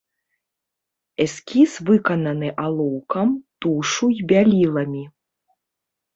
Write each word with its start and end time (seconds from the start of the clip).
Эскіз 1.25 1.75
выкананы 1.89 2.49
алоўкам, 2.65 3.27
тушу 3.67 4.11
і 4.19 4.27
бяліламі. 4.35 5.03